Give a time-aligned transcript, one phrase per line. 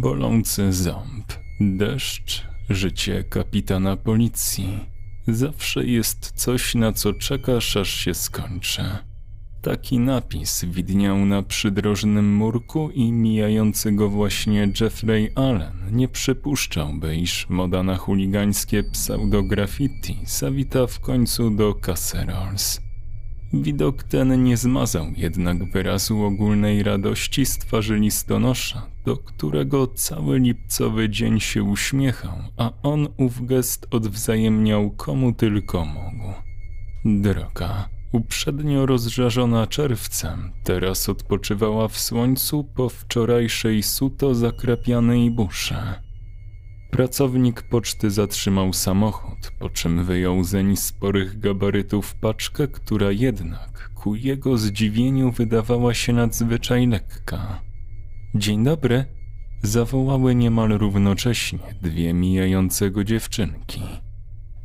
[0.00, 4.78] Bolący ząb, deszcz, życie kapitana policji.
[5.28, 8.82] Zawsze jest coś, na co czekasz, aż się skończy.
[9.62, 17.46] Taki napis widniał na przydrożnym murku i mijający go właśnie Jeffrey Allen nie przypuszczałby, iż
[17.48, 22.87] moda na chuligańskie pseudo-graffiti zawita w końcu do Casserols.
[23.52, 31.08] Widok ten nie zmazał jednak wyrazu ogólnej radości z twarzy listonosza, do którego cały lipcowy
[31.08, 36.32] dzień się uśmiechał, a on ów gest odwzajemniał komu tylko mógł.
[37.04, 46.07] Droga, uprzednio rozżarzona czerwcem, teraz odpoczywała w słońcu po wczorajszej suto zakrapianej busze.
[46.90, 54.58] Pracownik poczty zatrzymał samochód, po czym wyjął zeń sporych gabarytów paczkę, która jednak ku jego
[54.58, 57.62] zdziwieniu wydawała się nadzwyczaj lekka.
[58.34, 59.04] Dzień dobry,
[59.62, 63.82] zawołały niemal równocześnie dwie mijające go dziewczynki.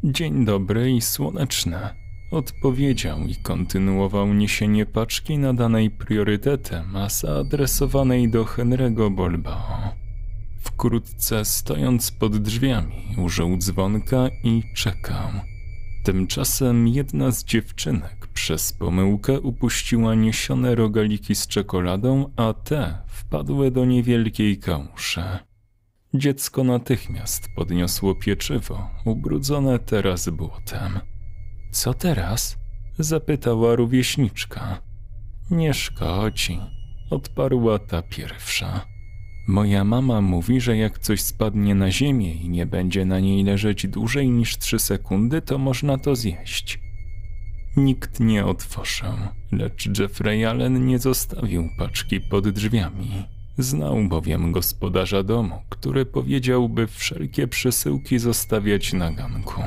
[0.04, 1.96] Dzień dobry i słoneczne,
[2.32, 10.03] odpowiedział i kontynuował niesienie paczki nadanej priorytetem, a zaadresowanej do Henry'ego Bolbao.
[10.74, 15.30] Wkrótce, stojąc pod drzwiami, użył dzwonka i czekał.
[16.04, 23.86] Tymczasem jedna z dziewczynek przez pomyłkę upuściła niesione rogaliki z czekoladą, a te wpadły do
[23.86, 25.24] niewielkiej kałuszy.
[26.14, 31.00] Dziecko natychmiast podniosło pieczywo, ubrudzone teraz błotem.
[31.72, 32.58] Co teraz?
[33.00, 34.82] zapytała rówieśniczka.
[35.52, 36.60] Nie szkodzi,
[37.10, 38.93] odparła ta pierwsza.
[39.48, 43.88] Moja mama mówi, że jak coś spadnie na ziemię i nie będzie na niej leżeć
[43.88, 46.80] dłużej niż trzy sekundy, to można to zjeść.
[47.78, 49.14] Nikt nie otworzył,
[49.52, 53.10] lecz Jeffrey Allen nie zostawił paczki pod drzwiami.
[53.58, 59.62] Znał bowiem gospodarza domu, który powiedziałby wszelkie przesyłki zostawiać na ganku.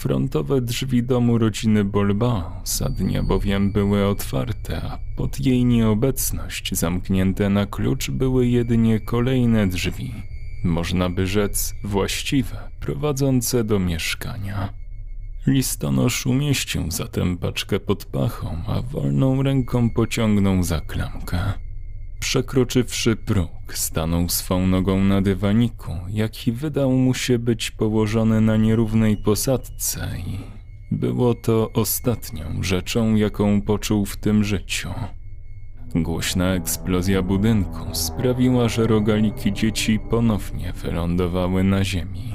[0.00, 7.50] Frontowe drzwi domu rodziny Bolba za dnia bowiem były otwarte, a pod jej nieobecność zamknięte
[7.50, 10.14] na klucz były jedynie kolejne drzwi,
[10.64, 14.72] można by rzec właściwe, prowadzące do mieszkania.
[15.46, 21.38] Listonosz umieścił zatem paczkę pod pachą, a wolną ręką pociągnął za klamkę.
[22.20, 29.16] Przekroczywszy próg, stanął swą nogą na dywaniku, jaki wydał mu się być położony na nierównej
[29.16, 30.38] posadce i
[30.90, 34.88] było to ostatnią rzeczą, jaką poczuł w tym życiu.
[35.94, 42.32] Głośna eksplozja budynku sprawiła, że rogaliki dzieci ponownie wylądowały na ziemi.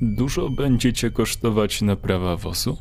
[0.00, 2.76] Dużo będziecie kosztować naprawa wozu?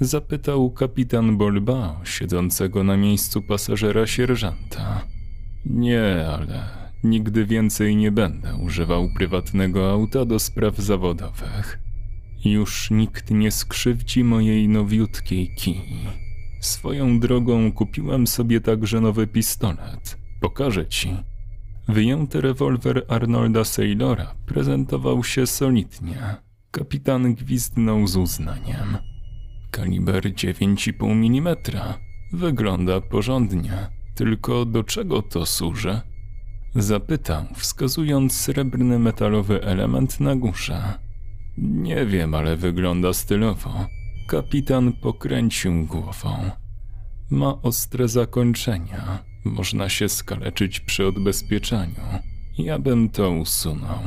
[0.00, 5.11] Zapytał kapitan Bolba, siedzącego na miejscu pasażera sierżanta.
[5.66, 6.68] Nie, ale
[7.04, 11.78] nigdy więcej nie będę używał prywatnego auta do spraw zawodowych.
[12.44, 15.82] Już nikt nie skrzywdzi mojej nowiutkiej kij.
[16.60, 20.18] Swoją drogą kupiłem sobie także nowy pistolet.
[20.40, 21.16] Pokażę ci.
[21.88, 26.36] Wyjęty rewolwer Arnolda Saylora prezentował się solidnie.
[26.70, 28.96] Kapitan gwizdnął z uznaniem.
[29.70, 31.56] Kaliber 9,5 mm.
[32.32, 34.01] Wygląda porządnie.
[34.14, 36.00] Tylko do czego to służy?
[36.74, 40.82] Zapytał, wskazując srebrny metalowy element na górze.
[41.58, 43.86] Nie wiem, ale wygląda stylowo.
[44.28, 46.50] Kapitan pokręcił głową.
[47.30, 49.18] Ma ostre zakończenia.
[49.44, 52.04] Można się skaleczyć przy odbezpieczaniu.
[52.58, 53.98] Ja bym to usunął.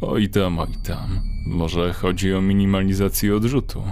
[0.00, 1.20] Oj tam, oj tam.
[1.46, 3.82] Może chodzi o minimalizację odrzutu.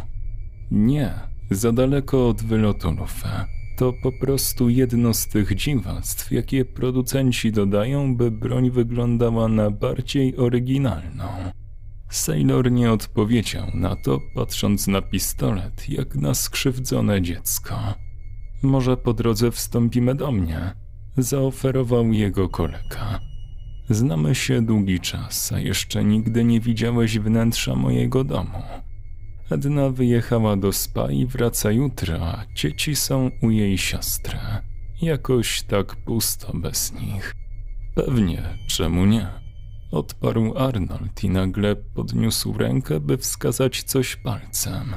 [0.71, 1.15] Nie,
[1.51, 3.60] za daleko od wylotu lufy.
[3.81, 10.37] To po prostu jedno z tych dziwactw, jakie producenci dodają, by broń wyglądała na bardziej
[10.37, 11.25] oryginalną.
[12.11, 17.75] Sailor nie odpowiedział na to, patrząc na pistolet, jak na skrzywdzone dziecko.
[18.63, 20.75] Może po drodze wstąpimy do mnie,
[21.17, 23.21] zaoferował jego kolega.
[23.91, 28.63] Znamy się długi czas, a jeszcze nigdy nie widziałeś wnętrza mojego domu.
[29.51, 34.39] Edna wyjechała do spa i wraca jutro, a dzieci są u jej siostry.
[35.03, 37.35] Jakoś tak pusto bez nich.
[37.95, 39.27] Pewnie, czemu nie?
[39.91, 44.95] Odparł Arnold i nagle podniósł rękę, by wskazać coś palcem.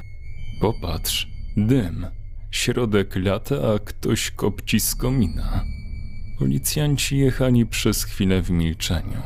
[0.62, 1.28] Popatrz,
[1.58, 2.08] dym.
[2.52, 5.66] Środek lata, a ktoś kopci z komina.
[6.40, 9.22] Policjanci jechali przez chwilę w milczeniu.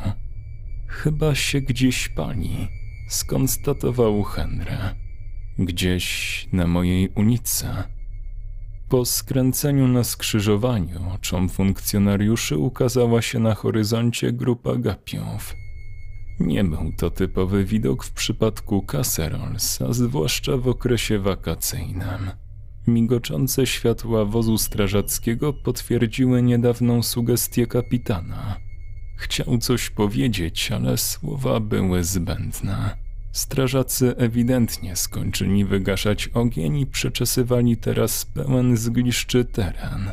[0.88, 2.68] Chyba się gdzieś pali,
[3.10, 4.78] skonstatował Henry.
[5.60, 7.68] Gdzieś na mojej ulicy.
[8.90, 15.56] Po skręceniu na skrzyżowaniu oczom funkcjonariuszy ukazała się na horyzoncie grupa gapiów.
[16.40, 22.32] Nie był to typowy widok w przypadku Caserols, a zwłaszcza w okresie wakacyjnym.
[22.88, 28.58] Migoczące światła wozu strażackiego potwierdziły niedawną sugestię kapitana.
[29.18, 33.07] Chciał coś powiedzieć, ale słowa były zbędne.
[33.38, 40.12] Strażacy ewidentnie skończyli wygaszać ogień i przeczesywali teraz pełen zgliszczy teren.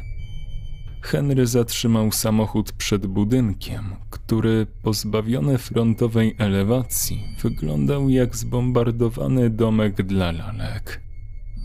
[1.03, 11.03] Henry zatrzymał samochód przed budynkiem, który pozbawiony frontowej elewacji wyglądał jak zbombardowany domek dla lalek.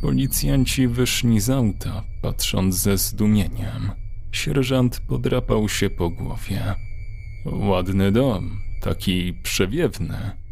[0.01, 3.91] Policjanci wyszli z auta, patrząc ze zdumieniem.
[4.31, 6.75] Sierżant podrapał się po głowie.
[7.45, 10.49] Ładny dom, taki przewiewny.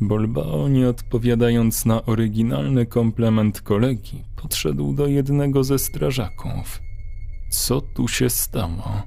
[0.00, 6.80] Bolbao, nie odpowiadając na oryginalny komplement kolegi, podszedł do jednego ze strażaków.
[7.50, 9.02] Co tu się stało?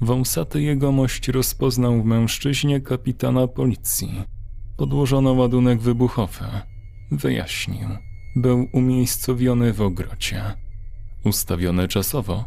[0.00, 4.22] Wąsaty jegomość rozpoznał w mężczyźnie kapitana policji.
[4.76, 6.44] Podłożono ładunek wybuchowy.
[7.10, 7.88] Wyjaśnił.
[8.36, 10.42] Był umiejscowiony w ogrocie.
[11.24, 12.44] Ustawiony czasowo?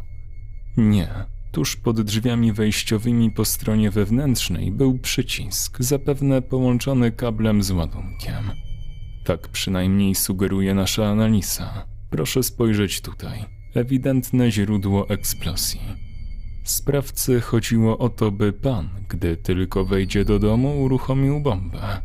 [0.76, 1.33] Nie.
[1.54, 8.50] Tuż pod drzwiami wejściowymi po stronie wewnętrznej był przycisk, zapewne połączony kablem z ładunkiem.
[9.24, 11.86] Tak przynajmniej sugeruje nasza analiza.
[12.10, 13.44] Proszę spojrzeć tutaj.
[13.74, 15.80] Ewidentne źródło eksplozji.
[16.64, 22.02] Sprawcy chodziło o to, by pan, gdy tylko wejdzie do domu, uruchomił bombę.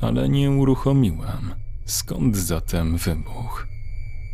[0.00, 1.54] Ale nie uruchomiłem.
[1.84, 3.66] Skąd zatem wybuch?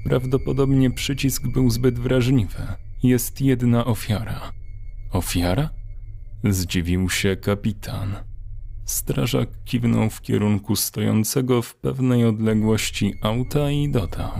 [0.04, 2.66] Prawdopodobnie przycisk był zbyt wrażliwy.
[3.02, 4.52] Jest jedna ofiara.
[5.10, 5.70] Ofiara?
[6.44, 8.16] Zdziwił się kapitan.
[8.84, 14.30] Strażak kiwnął w kierunku stojącego w pewnej odległości auta i dodał: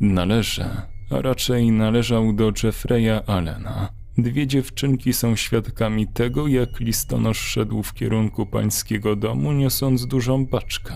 [0.00, 0.64] Należy,
[1.10, 3.88] a raczej należał do Jeffreya Allena.
[4.18, 10.94] Dwie dziewczynki są świadkami tego, jak listonosz szedł w kierunku pańskiego domu, niosąc dużą paczkę.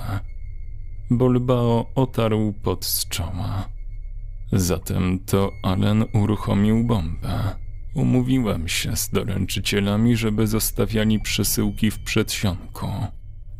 [1.11, 3.74] Bolbao otarł pot z czoła.
[4.55, 7.57] Zatem to Allen uruchomił bombę.
[7.95, 12.87] Umówiłem się z doręczycielami, żeby zostawiali przesyłki w przedsionku.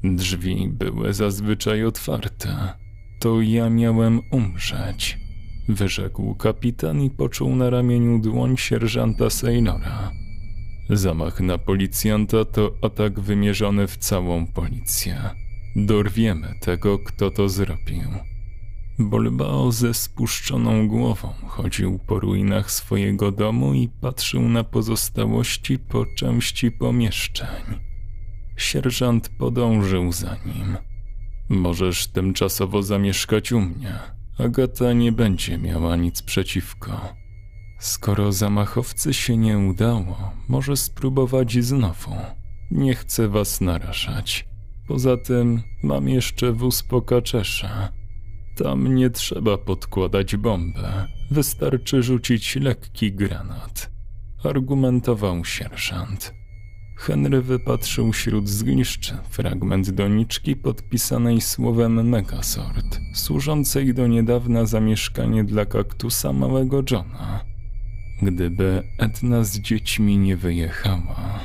[0.05, 2.73] Drzwi były zazwyczaj otwarte.
[3.21, 5.19] To ja miałem umrzeć,
[5.69, 10.11] wyrzekł kapitan i poczuł na ramieniu dłoń sierżanta Sailora.
[10.91, 15.17] Zamach na policjanta to atak wymierzony w całą policję.
[15.77, 18.34] Dorwiemy tego, kto to zrobił.
[18.99, 26.71] Bolbao ze spuszczoną głową chodził po ruinach swojego domu i patrzył na pozostałości po części
[26.71, 27.81] pomieszczeń.
[28.57, 30.77] Sierżant podążył za nim.
[31.49, 33.99] Możesz tymczasowo zamieszkać u mnie.
[34.39, 37.15] Agata nie będzie miała nic przeciwko.
[37.79, 42.17] Skoro zamachowcy się nie udało, może spróbować znowu.
[42.71, 44.49] Nie chcę was narażać.
[44.89, 47.93] Poza tym mam jeszcze wóz po kaczesza.
[48.57, 53.91] Tam nie trzeba podkładać bombę, wystarczy rzucić lekki granat.
[54.45, 56.35] Argumentował sierżant.
[56.97, 66.33] Henry wypatrzył wśród zgniszczy fragment doniczki podpisanej słowem Megasort, służącej do niedawna zamieszkanie dla kaktusa
[66.33, 67.45] małego Johna.
[68.23, 71.41] Gdyby Edna z dziećmi nie wyjechała,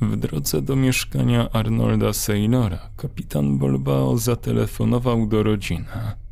[0.00, 5.84] w drodze do mieszkania Arnolda Saylora kapitan Bolbao zatelefonował do rodziny.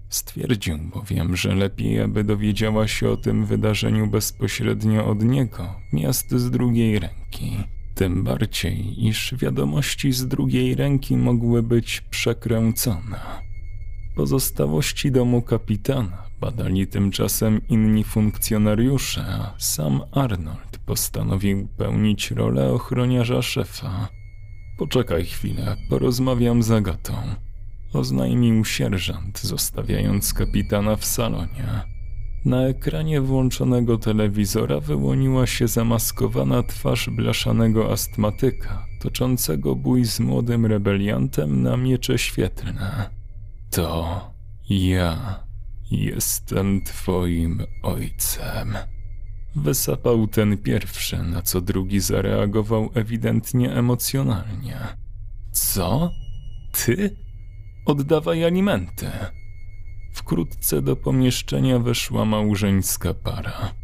[0.09, 6.51] Stwierdził bowiem, że lepiej, aby dowiedziała się o tym wydarzeniu bezpośrednio od niego, miast z
[6.51, 7.57] drugiej ręki.
[7.95, 13.46] Tym bardziej, iż wiadomości z drugiej ręki mogły być przekręcone.
[14.17, 24.09] Pozostałości domu kapitana badali tymczasem inni funkcjonariusze, a sam Arnold postanowił pełnić rolę ochroniarza szefa.
[24.79, 27.13] Poczekaj chwilę, porozmawiam z Agatą.
[27.93, 31.83] Oznajmił sierżant, zostawiając kapitana w salonie.
[32.45, 41.63] Na ekranie włączonego telewizora wyłoniła się zamaskowana twarz blaszanego astmatyka, toczącego bój z młodym rebeliantem
[41.63, 43.16] na miecze świetlne.
[43.77, 44.33] To
[44.71, 45.45] ja
[45.91, 48.77] jestem twoim ojcem.
[49.57, 54.77] Wysapał ten pierwszy, na co drugi zareagował ewidentnie emocjonalnie.
[55.53, 56.11] Co?
[56.73, 57.17] Ty?
[57.87, 59.11] Oddawaj alimenty.
[60.13, 63.75] Wkrótce do pomieszczenia weszła małżeńska para.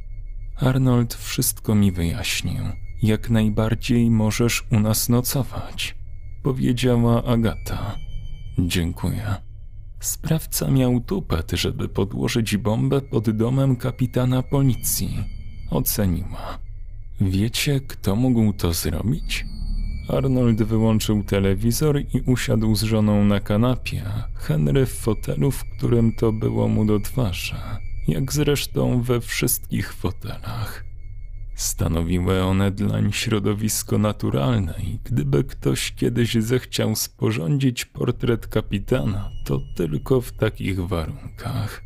[0.57, 2.65] Arnold wszystko mi wyjaśnił.
[3.03, 5.95] Jak najbardziej możesz u nas nocować,
[6.43, 7.97] powiedziała Agata.
[8.59, 9.52] Dziękuję.
[10.03, 15.25] Sprawca miał tupet, żeby podłożyć bombę pod domem kapitana policji.
[15.71, 16.59] Oceniła.
[17.21, 19.47] Wiecie, kto mógł to zrobić?
[20.09, 24.03] Arnold wyłączył telewizor i usiadł z żoną na kanapie,
[24.35, 27.55] Henry w fotelu, w którym to było mu do twarzy,
[28.09, 30.92] jak zresztą we wszystkich fotelach.
[31.55, 40.21] Stanowiły one dlań środowisko naturalne i gdyby ktoś kiedyś zechciał sporządzić portret kapitana, to tylko
[40.21, 41.83] w takich warunkach.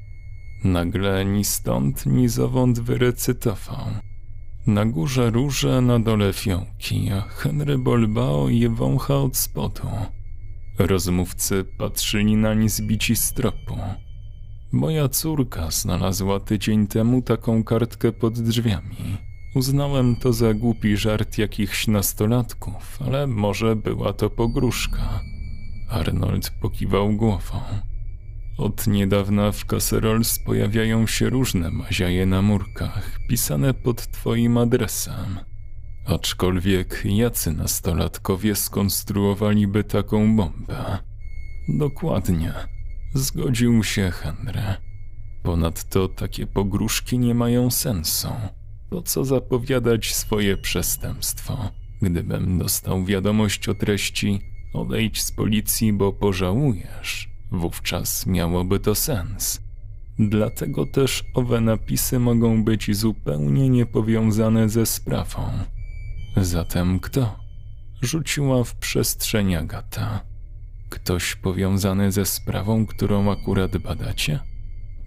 [0.64, 3.86] Nagle ni stąd, ni zowąd wyrecytował.
[4.66, 9.88] Na górze róże, na dole fiołki, a Henry Bolbao je wącha od spodu.
[10.78, 13.78] Rozmówcy patrzyli nań zbici z tropu.
[14.72, 19.25] Moja córka znalazła tydzień temu taką kartkę pod drzwiami.
[19.56, 25.20] Uznałem to za głupi żart jakichś nastolatków, ale może była to pogróżka.
[25.90, 27.60] Arnold pokiwał głową.
[28.58, 35.38] Od niedawna w Caserols pojawiają się różne maziaje na murkach, pisane pod twoim adresem.
[36.06, 40.98] Aczkolwiek jacy nastolatkowie skonstruowaliby taką bombę?
[41.68, 42.52] Dokładnie.
[43.14, 44.62] Zgodził się Henry.
[45.42, 48.28] Ponadto takie pogróżki nie mają sensu.
[48.90, 51.70] Po co zapowiadać swoje przestępstwo?
[52.02, 54.40] Gdybym dostał wiadomość o treści
[54.74, 59.60] odejdź z policji, bo pożałujesz, wówczas miałoby to sens.
[60.18, 65.50] Dlatego też owe napisy mogą być zupełnie niepowiązane ze sprawą.
[66.36, 67.36] Zatem kto?
[68.02, 70.20] Rzuciła w przestrzeń Agata.
[70.88, 74.40] Ktoś powiązany ze sprawą, którą akurat badacie?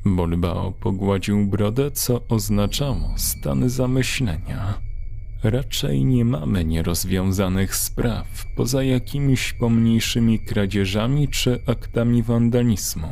[0.05, 4.89] Bolbao pogładził brodę, co oznaczało stan zamyślenia.
[5.43, 13.07] Raczej nie mamy nierozwiązanych spraw, poza jakimiś pomniejszymi kradzieżami czy aktami wandalizmu.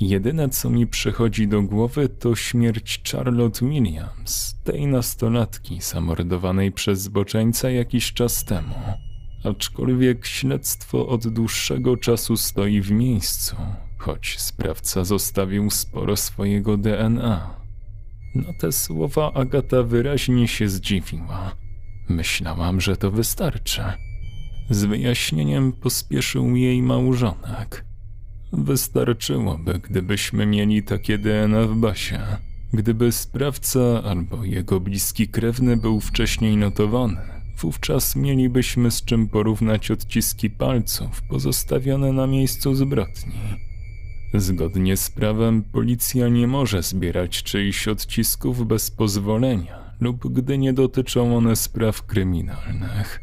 [0.00, 7.70] Jedyne, co mi przychodzi do głowy, to śmierć Charlotte Williams, tej nastolatki zamordowanej przez zboczeńca
[7.70, 8.74] jakiś czas temu.
[9.44, 13.56] Aczkolwiek śledztwo od dłuższego czasu stoi w miejscu,
[14.02, 17.56] choć sprawca zostawił sporo swojego DNA.
[18.34, 21.56] Na te słowa Agata wyraźnie się zdziwiła.
[22.08, 23.82] Myślałam, że to wystarczy.
[24.70, 27.84] Z wyjaśnieniem pospieszył jej małżonek.
[28.52, 32.20] Wystarczyłoby, gdybyśmy mieli takie DNA w basie.
[32.72, 37.20] Gdyby sprawca albo jego bliski krewny był wcześniej notowany,
[37.58, 43.71] wówczas mielibyśmy z czym porównać odciski palców pozostawione na miejscu zbrodni.
[44.34, 51.36] Zgodnie z prawem policja nie może zbierać czyichś odcisków bez pozwolenia lub gdy nie dotyczą
[51.36, 53.20] one spraw kryminalnych.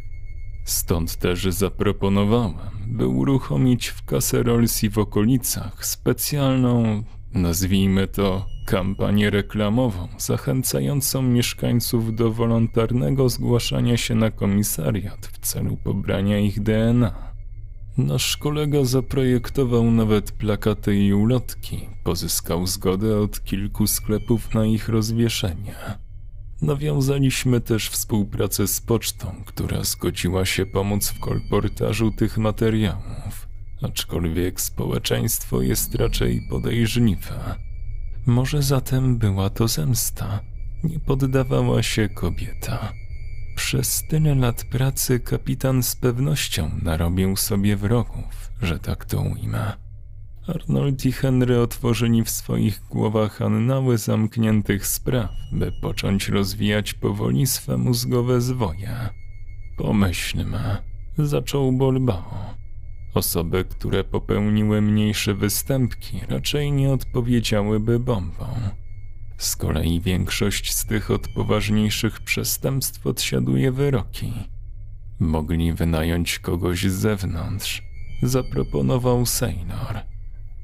[0.63, 2.54] Stąd też zaproponowałem,
[2.88, 12.32] by uruchomić w Caserols i w okolicach specjalną, nazwijmy to, kampanię reklamową zachęcającą mieszkańców do
[12.32, 17.28] wolontarnego zgłaszania się na komisariat w celu pobrania ich DNA.
[18.08, 21.89] Nasz kolega zaprojektował nawet plakaty i ulotki.
[22.03, 25.75] Pozyskał zgodę od kilku sklepów na ich rozwieszenie.
[26.62, 33.48] Nawiązaliśmy też współpracę z pocztą, która zgodziła się pomóc w kolportażu tych materiałów,
[33.82, 37.56] aczkolwiek społeczeństwo jest raczej podejrzliwe.
[38.25, 40.39] Może zatem była to zemsta.
[40.84, 42.94] Nie poddawała się kobieta.
[43.60, 49.74] Przez tyle lat pracy kapitan z pewnością narobił sobie wrogów, że tak to ujmę.
[50.48, 57.78] Arnold i Henry otworzyli w swoich głowach annały zamkniętych spraw, by począć rozwijać powoli swe
[57.78, 59.10] mózgowe zwoje.
[59.78, 60.78] Pomyślmy,
[61.18, 62.56] zaczął Bolbao.
[63.13, 68.46] Osoby, które popełniły mniejsze występki, raczej nie odpowiedziałyby bombą.
[69.39, 74.34] Z kolei większość z tych od poważniejszych przestępstw odsiaduje wyroki.
[75.19, 77.84] Mogli wynająć kogoś z zewnątrz.
[78.24, 80.00] Zaproponował Sejnor.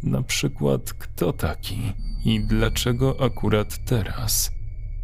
[0.04, 1.94] Na przykład kto taki
[2.26, 4.52] i dlaczego akurat teraz?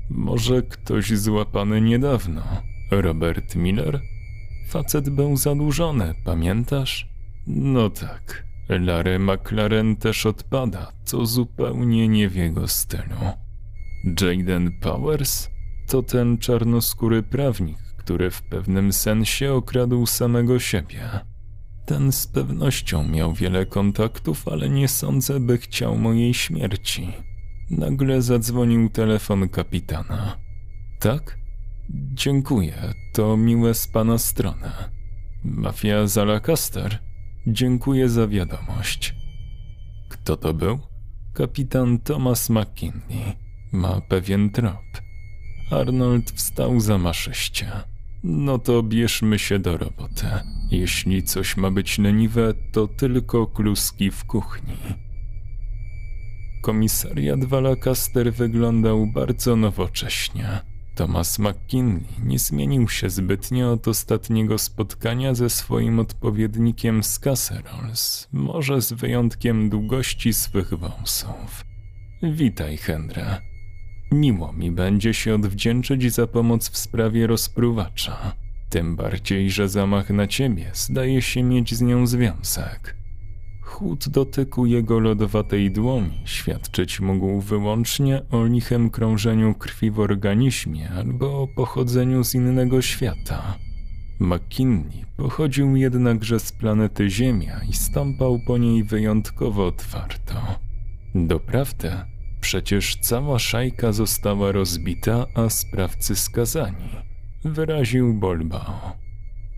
[0.10, 2.44] Może ktoś złapany niedawno?
[2.92, 4.02] Robert Miller?
[4.68, 7.10] Facet był zadłużony, pamiętasz?
[7.48, 8.44] No tak.
[8.70, 13.16] Larry McLaren też odpada, co zupełnie nie w jego stylu.
[14.04, 15.50] Jaden Powers
[15.88, 21.10] to ten czarnoskóry prawnik, który w pewnym sensie okradł samego siebie.
[21.86, 27.14] Ten z pewnością miał wiele kontaktów, ale nie sądzę, by chciał mojej śmierci.
[27.70, 30.38] Nagle zadzwonił telefon kapitana.
[31.00, 31.38] Tak?
[32.14, 34.72] Dziękuję, to miłe z pana strony.
[35.44, 37.00] Mafia Zalacaster?
[37.48, 39.16] Dziękuję za wiadomość.
[40.10, 40.80] Kto to był?
[41.34, 43.51] Kapitan Thomas McKinley.
[43.72, 45.02] Ma pewien trop.
[45.72, 47.72] Arnold wstał za maszyście.
[48.24, 50.26] No to bierzmy się do roboty.
[50.72, 54.78] Jeśli coś ma być leniwe, to tylko kluski w kuchni.
[56.62, 60.62] Komisariat Walacaster wyglądał bardzo nowocześnie.
[60.96, 68.82] Thomas McKinley nie zmienił się zbytnio od ostatniego spotkania ze swoim odpowiednikiem z Casserols, może
[68.82, 71.66] z wyjątkiem długości swych wąsów.
[72.24, 73.51] Witaj, Henry.
[74.12, 78.36] Miło mi będzie się odwdzięczyć za pomoc w sprawie rozpruwacza.
[78.70, 82.96] Tym bardziej, że zamach na ciebie zdaje się mieć z nią związek.
[83.62, 91.42] Chłód dotyku jego lodowatej dłoni świadczyć mógł wyłącznie o lichem krążeniu krwi w organizmie albo
[91.42, 93.58] o pochodzeniu z innego świata.
[94.20, 100.36] McKinley pochodził jednakże z planety Ziemia i stąpał po niej wyjątkowo otwarto.
[101.16, 101.92] Doprawdy,
[102.42, 106.90] przecież cała szajka została rozbita, a sprawcy skazani,
[107.44, 108.96] wyraził Bolbao.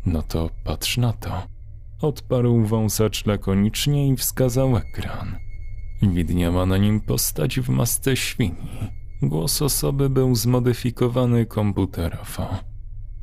[0.05, 1.47] No to patrz na to.
[2.01, 5.35] Odparł wąsacz lakonicznie i wskazał ekran.
[6.01, 8.89] Widniała na nim postać w masce świni.
[9.21, 12.47] Głos osoby był zmodyfikowany komputerowo.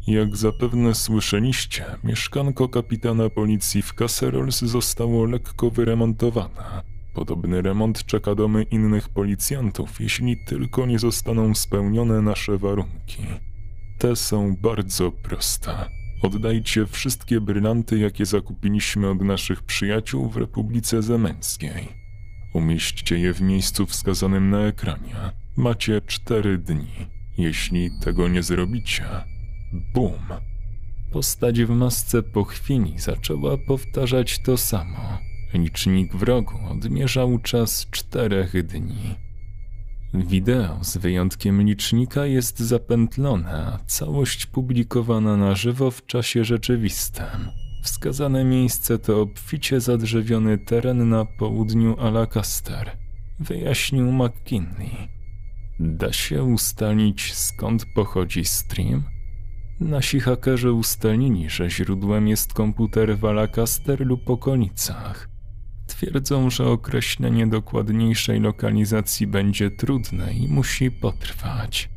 [0.06, 6.89] Jak zapewne słyszeliście, mieszkanko kapitana policji w Caserols zostało lekko wyremontowane.
[7.14, 13.22] Podobny remont czeka domy innych policjantów, jeśli tylko nie zostaną spełnione nasze warunki.
[13.98, 15.88] Te są bardzo proste.
[16.22, 21.88] Oddajcie wszystkie brylanty, jakie zakupiliśmy od naszych przyjaciół w Republice Zemeńskiej.
[22.54, 25.14] Umieśćcie je w miejscu wskazanym na ekranie.
[25.56, 27.06] Macie cztery dni.
[27.38, 29.04] Jeśli tego nie zrobicie,
[29.94, 30.12] bum.
[31.12, 35.29] Postać w masce po chwili zaczęła powtarzać to samo.
[35.54, 39.14] Licznik wrogu odmierzał czas czterech dni.
[40.14, 47.50] Wideo z wyjątkiem licznika jest zapętlone, całość publikowana na żywo w czasie rzeczywistym.
[47.82, 52.96] Wskazane miejsce to obficie zadrzewiony teren na południu Alacaster,
[53.40, 55.08] wyjaśnił McKinley.
[55.80, 59.02] Da się ustalić skąd pochodzi stream?
[59.80, 65.29] Nasi hakerzy ustalili, że źródłem jest komputer w Alacaster lub okolicach.
[66.00, 71.88] Twierdzą, że określenie dokładniejszej lokalizacji będzie trudne i musi potrwać.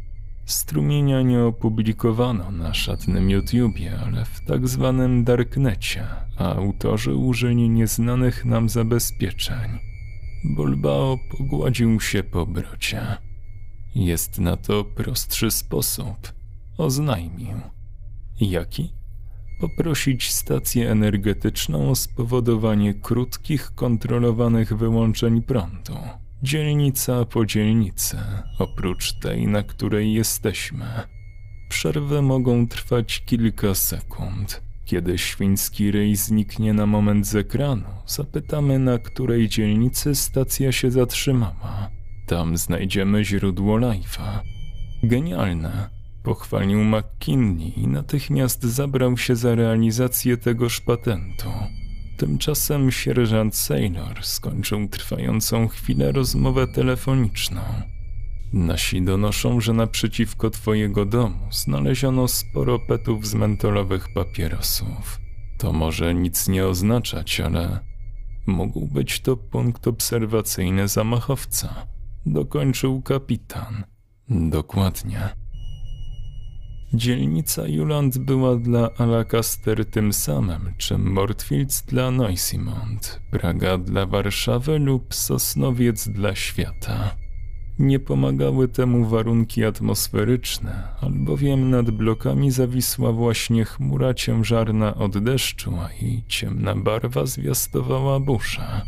[0.45, 8.45] Strumienia nie opublikowano na szatnym YouTubie, ale w tak zwanym darknecie, a autorzy użyli nieznanych
[8.45, 9.79] nam zabezpieczeń.
[10.55, 13.01] Bulbao pogładził się po brocie.
[13.95, 16.33] Jest na to prostszy sposób.
[16.77, 17.57] Oznajmił.
[18.41, 18.93] Jaki?
[19.59, 25.97] Poprosić stację energetyczną o spowodowanie krótkich, kontrolowanych wyłączeń prądu.
[26.43, 28.17] Dzielnica po dzielnicy,
[28.59, 30.85] oprócz tej, na której jesteśmy.
[31.69, 34.61] Przerwy mogą trwać kilka sekund.
[34.85, 41.89] Kiedy świński ryj zniknie na moment z ekranu, zapytamy, na której dzielnicy stacja się zatrzymała.
[42.27, 44.39] Tam znajdziemy źródło live'a.
[45.03, 45.89] Genialne.
[46.23, 51.49] Pochwalił McKinney i natychmiast zabrał się za realizację tegoż patentu.
[52.17, 57.62] Tymczasem sierżant Sailor skończył trwającą chwilę rozmowę telefoniczną.
[58.53, 65.19] Nasi donoszą, że naprzeciwko twojego domu znaleziono sporo petów z mentolowych papierosów.
[65.57, 67.79] To może nic nie oznaczać, ale
[68.47, 71.88] mógł być to punkt obserwacyjny zamachowca.
[72.25, 73.83] Dokończył kapitan.
[74.29, 75.42] Dokładnie.
[76.95, 85.13] Dzielnica Juland była dla Alacaster tym samym, czym Mortfields dla Noisimont, Praga dla Warszawy lub
[85.13, 87.15] Sosnowiec dla świata.
[87.79, 96.03] Nie pomagały temu warunki atmosferyczne, albowiem nad blokami zawisła właśnie chmura ciężarna od deszczu, a
[96.03, 98.82] jej ciemna barwa zwiastowała burzę.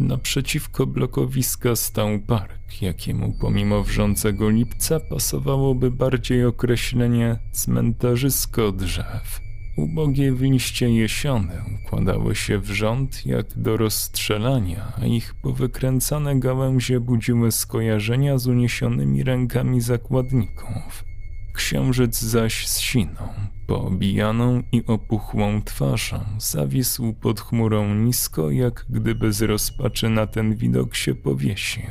[0.00, 9.40] Naprzeciwko blokowiska stał park, jakiemu pomimo wrzącego lipca pasowałoby bardziej określenie cmentarzysko drzew.
[9.76, 17.00] Ubogie w liście jesiony układały się w rząd jak do rozstrzelania, a ich powykręcane gałęzie
[17.00, 21.04] budziły skojarzenia z uniesionymi rękami zakładników.
[21.54, 23.28] Księżyc zaś z siną,
[23.66, 30.94] poobijaną i opuchłą twarzą, zawisł pod chmurą nisko, jak gdyby z rozpaczy na ten widok
[30.94, 31.84] się powiesił.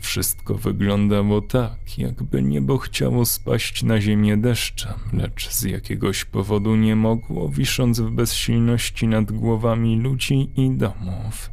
[0.00, 6.96] Wszystko wyglądało tak, jakby niebo chciało spaść na ziemię deszczem, lecz z jakiegoś powodu nie
[6.96, 11.50] mogło, wisząc w bezsilności nad głowami ludzi i domów.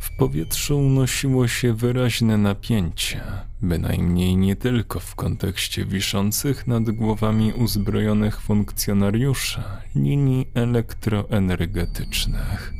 [0.00, 3.20] W powietrzu unosiło się wyraźne napięcie,
[3.62, 9.62] bynajmniej nie tylko w kontekście wiszących nad głowami uzbrojonych funkcjonariuszy
[9.94, 12.74] linii elektroenergetycznych.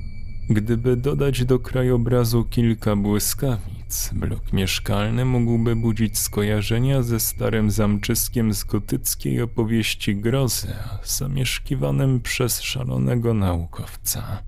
[0.50, 8.64] Gdyby dodać do krajobrazu kilka błyskawic, blok mieszkalny mógłby budzić skojarzenia ze starym zamczyskiem z
[8.64, 10.68] gotyckiej opowieści grozy,
[11.04, 14.42] zamieszkiwanym przez szalonego naukowca.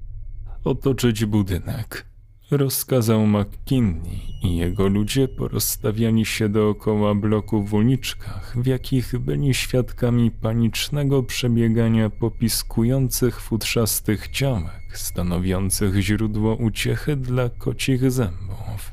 [0.64, 2.04] Otoczyć budynek–
[2.50, 10.30] rozkazał McKinney i jego ludzie porozstawiani się dookoła bloku w uliczkach, w jakich byli świadkami
[10.30, 18.92] panicznego przebiegania popiskujących futrzastych ciałek, stanowiących źródło uciechy dla kocich zębów.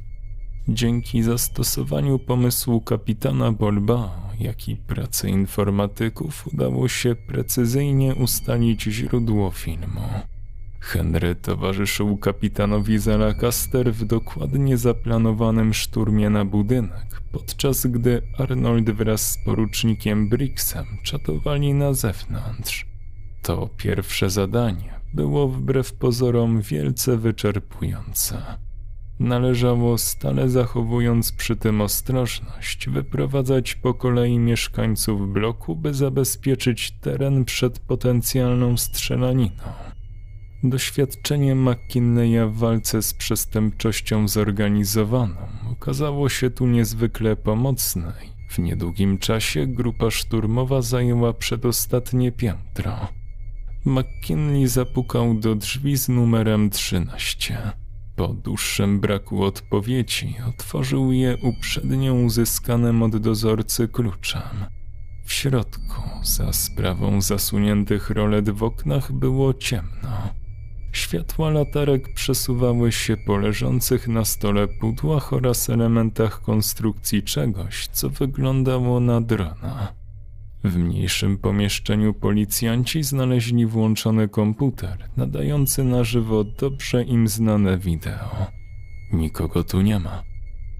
[0.67, 10.01] Dzięki zastosowaniu pomysłu kapitana Bolbao, jak i pracy informatyków udało się precyzyjnie ustalić źródło filmu.
[10.79, 19.37] Henry towarzyszył kapitanowi Zalacaster w dokładnie zaplanowanym szturmie na budynek, podczas gdy Arnold wraz z
[19.45, 22.85] porucznikiem Brixem czatowali na zewnątrz.
[23.41, 28.41] To pierwsze zadanie było wbrew pozorom wielce wyczerpujące.
[29.19, 37.79] Należało, stale zachowując przy tym ostrożność, wyprowadzać po kolei mieszkańców bloku, by zabezpieczyć teren przed
[37.79, 39.63] potencjalną strzelaniną.
[40.63, 45.35] Doświadczenie McKinleya w walce z przestępczością zorganizowaną
[45.71, 48.13] okazało się tu niezwykle pomocne.
[48.49, 53.07] W niedługim czasie grupa szturmowa zajęła przedostatnie piętro.
[53.85, 57.57] McKinley zapukał do drzwi z numerem 13.
[58.15, 64.41] Po dłuższym braku odpowiedzi otworzył je uprzednio uzyskanym od dozorcy kluczem.
[65.25, 70.36] W środku, za sprawą zasuniętych rolet w oknach, było ciemno.
[70.97, 78.99] Światła latarek przesuwały się po leżących na stole pudłach oraz elementach konstrukcji czegoś, co wyglądało
[78.99, 79.93] na drona.
[80.63, 88.47] W mniejszym pomieszczeniu policjanci znaleźli włączony komputer, nadający na żywo dobrze im znane wideo.
[89.13, 90.23] Nikogo tu nie ma.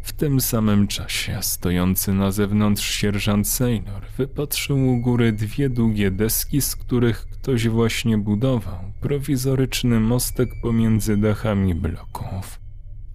[0.08, 6.62] W tym samym czasie stojący na zewnątrz sierżant Sailor wypatrzył u góry dwie długie deski,
[6.62, 12.60] z których ktoś właśnie budował prowizoryczny mostek pomiędzy dachami bloków.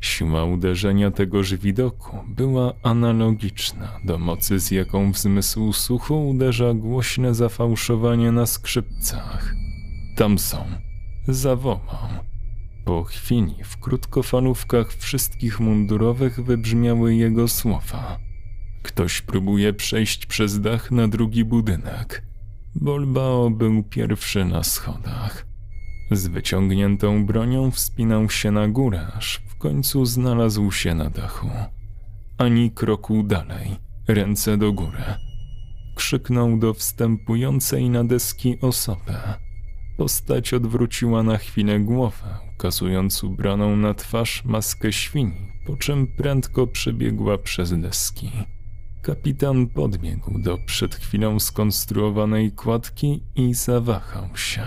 [0.01, 5.73] Siła uderzenia tegoż widoku była analogiczna do mocy, z jaką w zmysł
[6.11, 9.55] uderza głośne zafałszowanie na skrzypcach.
[10.17, 10.65] Tam są.
[11.29, 12.32] Zawołał.
[12.85, 18.19] Po chwili w krótkofalówkach wszystkich mundurowych wybrzmiały jego słowa.
[18.83, 22.23] Ktoś próbuje przejść przez dach na drugi budynek.
[22.75, 25.47] Bolbao był pierwszy na schodach.
[26.11, 31.51] Z wyciągniętą bronią wspinał się na górę, aż w końcu znalazł się na dachu.
[32.39, 33.77] Ani kroku dalej,
[34.09, 35.05] ręce do góry.
[35.97, 39.15] Krzyknął do wstępującej na deski osoby.
[40.03, 47.39] Postać odwróciła na chwilę głowę, ukazując ubraną na twarz maskę świni, po czym prędko przebiegła
[47.39, 48.31] przez deski.
[49.03, 54.65] Kapitan podbiegł do przed chwilą skonstruowanej kładki i zawahał się.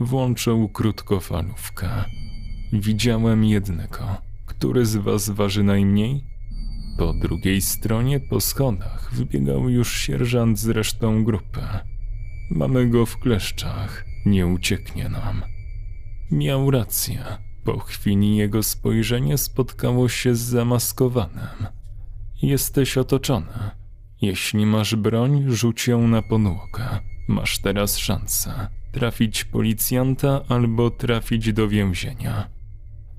[0.00, 1.88] Włączył krótkofalówkę.
[2.72, 4.16] Widziałem jednego.
[4.46, 6.24] Który z was waży najmniej?
[6.98, 11.60] Po drugiej stronie, po schodach, wybiegał już sierżant z resztą grupy.
[12.50, 15.42] Mamy go w kleszczach, nie ucieknie nam.
[16.30, 17.24] Miał rację.
[17.64, 21.66] Po chwili jego spojrzenie spotkało się z zamaskowanym.
[22.42, 23.70] Jesteś otoczony.
[24.22, 27.00] Jeśli masz broń, rzuć ją na podłogę.
[27.28, 32.50] Masz teraz szansę trafić policjanta albo trafić do więzienia.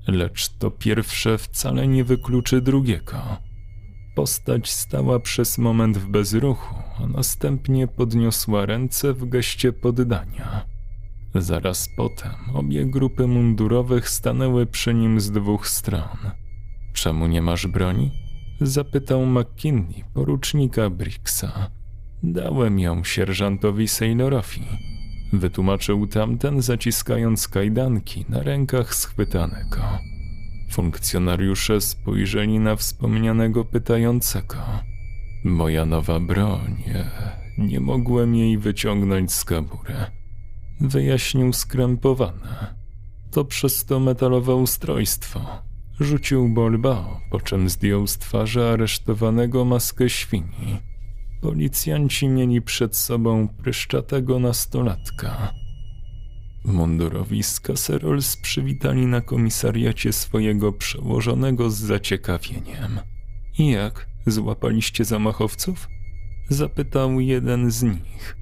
[0.08, 3.16] Lecz to pierwsze wcale nie wykluczy drugiego.
[4.14, 10.77] Postać stała przez moment w bezruchu, a następnie podniosła ręce w geście poddania.
[11.38, 16.18] Zaraz potem obie grupy mundurowych stanęły przy nim z dwóch stron.
[16.92, 18.10] Czemu nie masz broni?
[18.60, 21.70] Zapytał McKinney porucznika Brixa.
[22.22, 24.64] Dałem ją sierżantowi Sailorowi.
[25.32, 29.80] Wytłumaczył tamten, zaciskając kajdanki na rękach schwytanego.
[30.70, 34.56] Funkcjonariusze spojrzeli na wspomnianego pytającego.
[35.44, 36.82] Moja nowa broń.
[37.58, 40.17] Nie mogłem jej wyciągnąć z kabury.
[40.80, 42.74] Wyjaśnił skrępowane.
[43.30, 45.62] To przez to metalowe ustrojstwo.
[46.00, 50.78] Rzucił Bolbao, po czym zdjął z twarzy aresztowanego maskę świni.
[51.40, 55.52] Policjanci mieli przed sobą pryszczatego nastolatka.
[56.64, 63.00] Mundurowi z Caserols przywitali na komisariacie swojego przełożonego z zaciekawieniem.
[63.58, 65.88] I jak, złapaliście zamachowców?
[66.48, 68.37] Zapytał jeden z nich.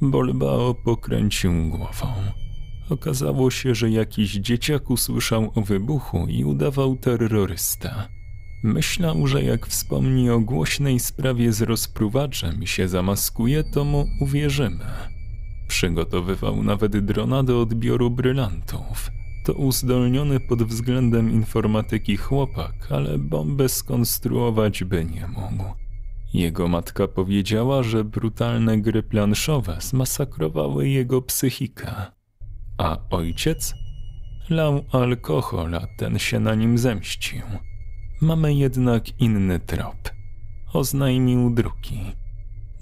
[0.00, 2.06] Bolbao pokręcił głową.
[2.90, 8.08] Okazało się, że jakiś dzieciak usłyszał o wybuchu i udawał terrorysta.
[8.62, 14.84] Myślał, że jak wspomni o głośnej sprawie z rozpruwaczem i się zamaskuje, to mu uwierzymy.
[15.68, 19.10] Przygotowywał nawet drona do odbioru brylantów.
[19.44, 25.87] To uzdolniony pod względem informatyki chłopak, ale bombę skonstruować by nie mógł.
[26.34, 31.92] Jego matka powiedziała, że brutalne gry planszowe zmasakrowały jego psychikę.
[32.78, 33.74] A ojciec?
[34.50, 37.42] Lał alkohol, a ten się na nim zemścił.
[38.20, 40.10] Mamy jednak inny trop.
[40.72, 42.00] Oznajmił drugi.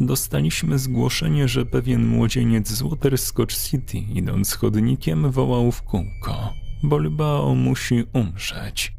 [0.00, 6.52] Dostaliśmy zgłoszenie, że pewien młodzieniec z Waterscotch City, idąc chodnikiem, wołał w kółko.
[6.82, 8.92] Bolbao musi umrzeć.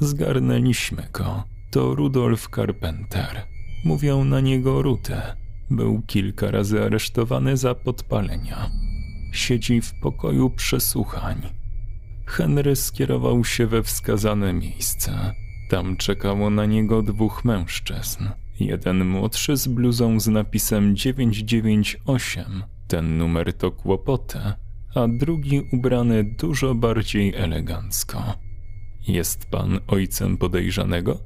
[0.00, 1.42] Zgarnęliśmy go.
[1.70, 3.55] To Rudolf Carpenter.
[3.84, 5.36] Mówią na niego Rutę.
[5.70, 8.70] Był kilka razy aresztowany za podpalenia.
[9.32, 11.42] Siedzi w pokoju przesłuchań.
[12.26, 15.34] Henry skierował się we wskazane miejsce.
[15.68, 18.24] Tam czekało na niego dwóch mężczyzn.
[18.60, 24.38] Jeden młodszy z bluzą z napisem 998, ten numer to kłopoty,
[24.94, 28.34] a drugi ubrany dużo bardziej elegancko.
[29.08, 31.18] Jest pan ojcem podejrzanego?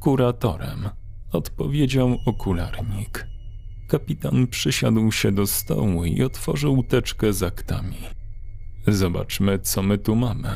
[0.00, 0.88] Kuratorem,
[1.32, 3.26] odpowiedział okularnik.
[3.88, 7.96] Kapitan przysiadł się do stołu i otworzył teczkę z aktami.
[8.86, 10.48] Zobaczmy, co my tu mamy.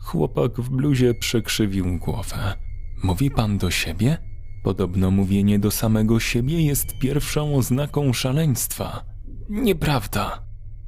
[0.00, 2.54] Chłopak w bluzie przekrzywił głowę.
[3.02, 4.18] Mówi pan do siebie?
[4.62, 9.04] Podobno mówienie do samego siebie jest pierwszą oznaką szaleństwa.
[9.48, 10.42] Nieprawda!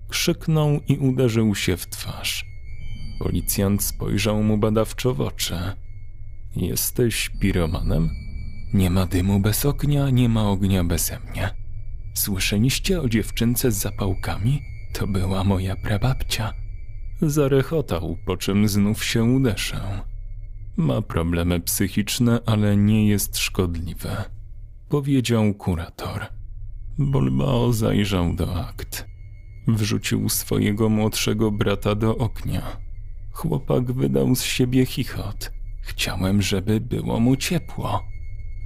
[0.08, 2.44] Krzyknął i uderzył się w twarz.
[3.18, 5.54] Policjant spojrzał mu badawczo w oczy.
[6.56, 8.21] Jesteś piromanem?
[8.74, 11.50] Nie ma dymu bez ognia, nie ma ognia beze mnie.
[12.14, 14.62] Słyszeliście o dziewczynce z zapałkami?
[14.92, 16.52] To była moja prababcia.
[17.22, 19.80] Zarechotał, po czym znów się uderzył.
[20.76, 24.24] Ma problemy psychiczne, ale nie jest szkodliwe,
[24.88, 26.26] powiedział kurator.
[26.98, 29.06] Bolbao zajrzał do akt.
[29.68, 32.76] Wrzucił swojego młodszego brata do oknia.
[33.32, 35.52] Chłopak wydał z siebie chichot.
[35.82, 38.11] Chciałem, żeby było mu ciepło.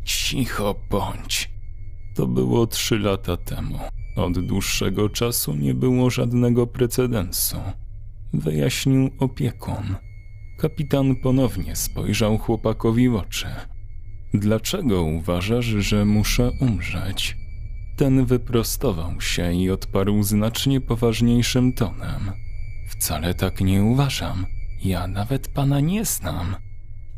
[0.06, 1.50] Cicho bądź.
[2.14, 3.78] To było trzy lata temu.
[4.16, 7.56] Od dłuższego czasu nie było żadnego precedensu.
[8.32, 9.96] Wyjaśnił opiekun.
[10.58, 13.46] Kapitan ponownie spojrzał chłopakowi w oczy.
[14.34, 17.36] Dlaczego uważasz, że muszę umrzeć?
[17.96, 22.32] Ten wyprostował się i odparł znacznie poważniejszym tonem.
[22.88, 24.46] Wcale tak nie uważam.
[24.84, 26.65] Ja nawet pana nie znam.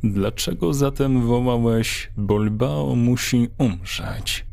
[0.03, 4.47] Dlaczego zatem wołałeś Bolbao musi umrzeć?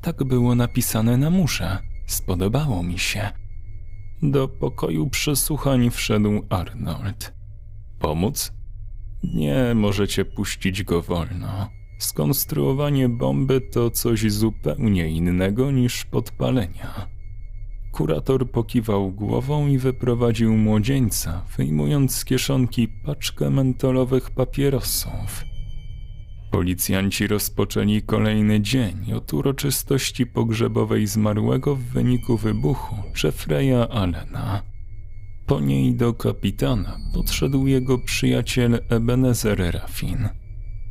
[0.00, 1.78] Tak było napisane na murze.
[2.06, 3.30] Spodobało mi się.
[4.22, 7.34] Do pokoju przesłuchań wszedł Arnold.
[7.98, 8.52] Pomóc?
[9.22, 11.68] Nie, możecie puścić go wolno.
[11.98, 17.13] Skonstruowanie bomby to coś zupełnie innego niż podpalenia.
[17.94, 25.44] Kurator pokiwał głową i wyprowadził młodzieńca, wyjmując z kieszonki paczkę mentolowych papierosów.
[26.50, 34.62] Policjanci rozpoczęli kolejny dzień od uroczystości pogrzebowej zmarłego w wyniku wybuchu Jeffreya Allena.
[35.46, 40.28] Po niej do kapitana podszedł jego przyjaciel Ebenezer Raffin.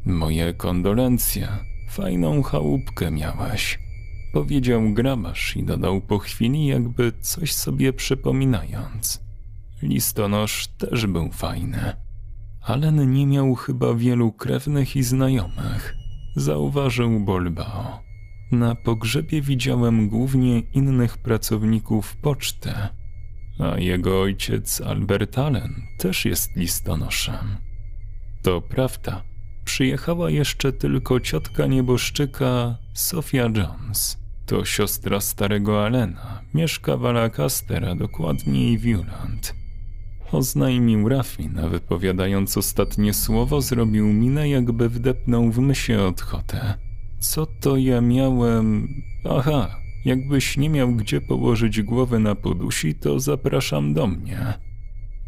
[0.06, 1.48] Moje kondolencje,
[1.90, 3.80] fajną chałupkę miałeś,
[4.34, 9.24] powiedział grabarz i dodał po chwili, jakby coś sobie przypominając.
[9.82, 11.94] Listonosz też był fajny.
[12.62, 15.96] Allen nie miał chyba wielu krewnych i znajomych,
[16.36, 18.00] zauważył Bolbao.
[18.52, 22.72] Na pogrzebie widziałem głównie innych pracowników poczty,
[23.60, 27.58] a jego ojciec Albert Allen też jest listonoszem.
[28.42, 29.24] To prawda,
[29.66, 34.23] przyjechała jeszcze tylko ciotka nieboszczyka Sofia Jones.
[34.46, 39.56] To siostra starego Allena, mieszka w Alacaster, a dokładniej Viewland.
[40.32, 46.74] Oznajmił Rafin, a wypowiadając ostatnie słowo zrobił minę, jakby wdepnął w myśl odchotę.
[47.20, 48.88] Co to ja miałem...
[49.30, 49.76] Aha,
[50.06, 54.54] jakbyś nie miał gdzie położyć głowy na podusi, to zapraszam do mnie.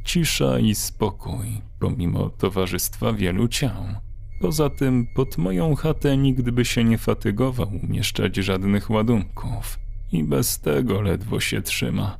[0.06, 4.05] Cisza i spokój, pomimo towarzystwa wielu ciał.
[4.40, 9.80] Poza tym pod moją chatę nikt by się nie fatygował umieszczać żadnych ładunków.
[10.12, 12.20] I bez tego ledwo się trzyma.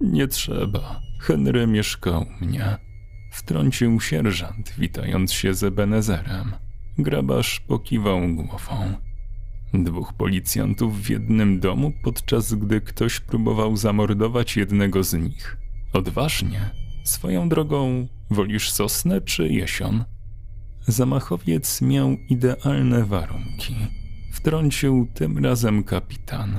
[0.00, 1.00] Nie trzeba.
[1.20, 2.76] Henry mieszka u mnie.
[3.30, 6.52] Wtrącił sierżant, witając się z Ebenezerem.
[6.98, 8.94] Grabarz pokiwał głową.
[9.74, 15.56] Dwóch policjantów w jednym domu, podczas gdy ktoś próbował zamordować jednego z nich.
[15.92, 16.70] Odważnie.
[17.04, 20.04] Swoją drogą, wolisz sosnę czy jesion?
[20.90, 23.74] Zamachowiec miał idealne warunki.
[24.32, 26.58] Wtrącił tym razem kapitan.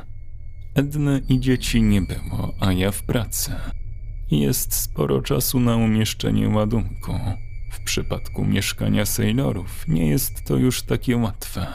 [0.75, 3.51] Edny i dzieci nie było, a ja w pracy.
[4.31, 7.13] Jest sporo czasu na umieszczenie ładunku.
[7.71, 11.67] W przypadku mieszkania sailorów nie jest to już takie łatwe.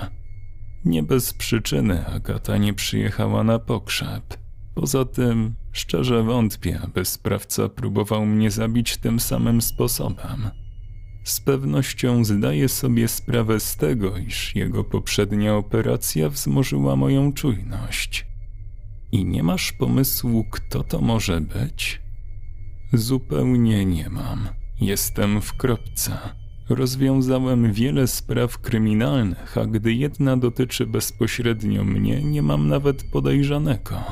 [0.85, 4.38] Nie bez przyczyny Agata nie przyjechała na pogrzeb.
[4.75, 10.51] Poza tym, szczerze wątpię, aby sprawca próbował mnie zabić tym samym sposobem.
[11.27, 18.27] Z pewnością zdaje sobie sprawę z tego, iż jego poprzednia operacja wzmożyła moją czujność.
[19.12, 22.03] I nie masz pomysłu, kto to może być?
[22.93, 24.49] Zupełnie nie mam.
[24.81, 26.19] Jestem w kropce.
[26.69, 34.03] Rozwiązałem wiele spraw kryminalnych, a gdy jedna dotyczy bezpośrednio mnie, nie mam nawet podejrzanego.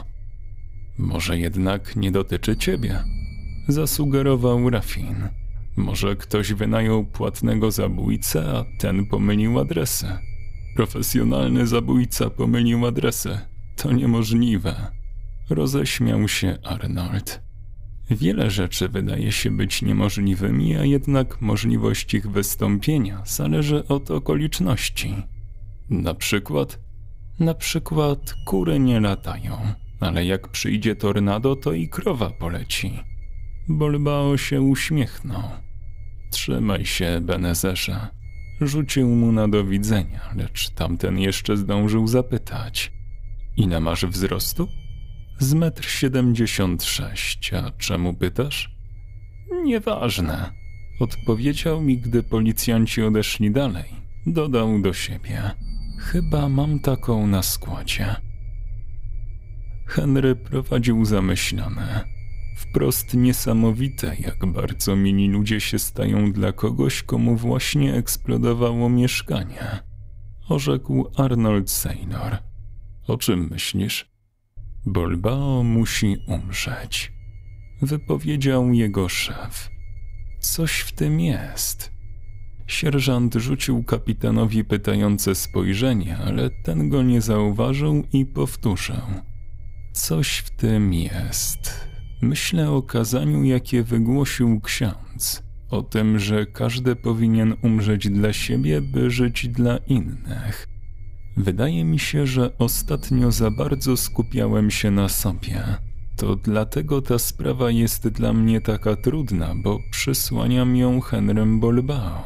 [0.98, 3.04] Może jednak nie dotyczy ciebie?
[3.68, 5.43] Zasugerował Rafin.
[5.76, 10.06] Może ktoś wynajął płatnego zabójcę, a ten pomylił adresy.
[10.76, 13.38] Profesjonalny zabójca pomylił adresy.
[13.76, 14.92] To niemożliwe.
[15.50, 17.42] Roześmiał się Arnold.
[18.10, 25.14] Wiele rzeczy wydaje się być niemożliwymi, a jednak możliwość ich wystąpienia zależy od okoliczności.
[25.90, 26.80] Na przykład,
[27.38, 29.58] na przykład kury nie latają,
[30.00, 33.00] ale jak przyjdzie tornado, to i krowa poleci.
[33.68, 35.63] Bolbao się uśmiechnął.
[36.34, 38.08] Trzymaj się, Benezerze.
[38.60, 42.92] Rzucił mu na do widzenia, lecz tamten jeszcze zdążył zapytać.
[43.56, 44.68] Ile masz wzrostu?
[45.38, 48.76] Z metr siedemdziesiąt sześć, a czemu pytasz?
[49.64, 50.50] Nieważne.
[51.00, 53.90] Odpowiedział mi, gdy policjanci odeszli dalej.
[54.26, 55.50] Dodał do siebie.
[55.98, 58.16] Chyba mam taką na składzie.
[59.86, 62.13] Henry prowadził zamyślone.
[62.54, 69.82] Wprost niesamowite, jak bardzo mini ludzie się stają dla kogoś, komu właśnie eksplodowało mieszkanie.
[70.48, 72.36] Orzekł Arnold Saynor.
[73.06, 74.14] O czym myślisz?
[74.86, 77.12] Bolbao musi umrzeć.
[77.82, 79.70] Wypowiedział jego szef.
[80.40, 81.92] Coś w tym jest.
[82.66, 88.96] Sierżant rzucił kapitanowi pytające spojrzenie, ale ten go nie zauważył i powtórzył.
[89.92, 91.93] Coś w tym jest.
[92.24, 95.42] Myślę o kazaniu, jakie wygłosił ksiądz.
[95.70, 100.68] O tym, że każdy powinien umrzeć dla siebie, by żyć dla innych.
[101.36, 105.64] Wydaje mi się, że ostatnio za bardzo skupiałem się na sobie.
[106.16, 112.24] To dlatego ta sprawa jest dla mnie taka trudna, bo przysłaniam ją Henrym Bolbao.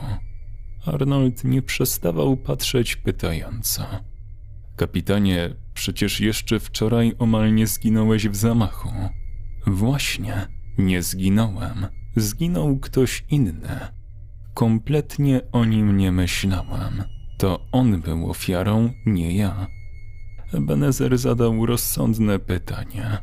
[0.87, 3.87] Arnold nie przestawał patrzeć pytająco.
[4.77, 8.89] Kapitanie, przecież jeszcze wczoraj omal nie zginąłeś w zamachu.
[9.71, 10.47] Właśnie,
[10.79, 11.87] nie zginąłem.
[12.17, 13.79] Zginął ktoś inny.
[14.55, 17.03] Kompletnie o nim nie myślałem.
[17.39, 19.67] To on był ofiarą, nie ja.
[20.53, 23.19] Ebenezer zadał rozsądne pytanie.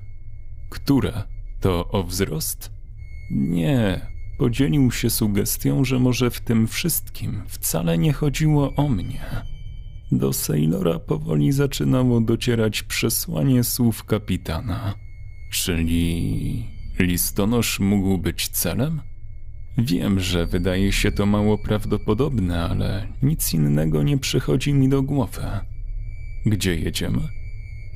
[0.70, 1.24] Które?
[1.60, 2.72] To o wzrost?
[3.32, 4.02] Nie.
[4.38, 9.26] Podzielił się sugestią, że może w tym wszystkim wcale nie chodziło o mnie.
[10.12, 15.05] Do Sailora powoli zaczynało docierać przesłanie słów kapitana.
[15.50, 16.66] Czyli
[17.00, 19.02] listonosz mógł być celem?
[19.78, 25.42] Wiem, że wydaje się to mało prawdopodobne, ale nic innego nie przychodzi mi do głowy.
[26.46, 27.22] Gdzie jedziemy?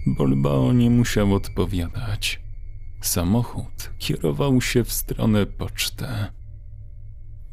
[0.07, 2.41] Bolbao nie musiał odpowiadać.
[3.01, 6.05] Samochód kierował się w stronę poczty.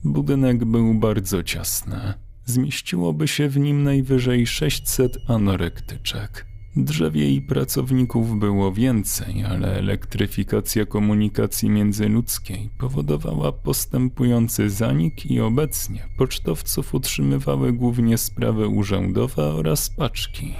[0.04, 2.14] Budynek był bardzo ciasny.
[2.44, 6.46] Zmieściłoby się w nim najwyżej 600 anorektyczek.
[6.76, 16.94] Drzewie i pracowników było więcej, ale elektryfikacja komunikacji międzyludzkiej powodowała postępujący zanik i obecnie pocztowców
[16.94, 20.54] utrzymywały głównie sprawy urzędowe oraz paczki.